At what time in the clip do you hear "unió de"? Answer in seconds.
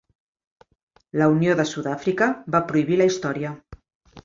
1.33-1.67